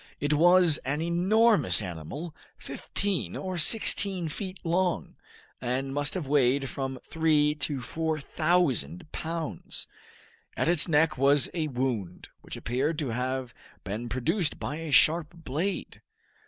[0.19, 5.15] It was an enormous animal, fifteen or sixteen feet long,
[5.61, 9.85] and must have weighed from three to four thousand pounds.
[10.57, 13.53] At its neck was a wound, which appeared to have
[13.83, 16.01] been produced by a sharp blade.